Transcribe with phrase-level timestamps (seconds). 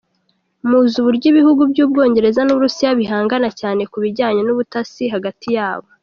[0.69, 5.87] Muzi uburyo ibihugu by’Ubwongereza n’Uburusiya bihangana cyane kubijyanye n’ubutasi hagati yabo.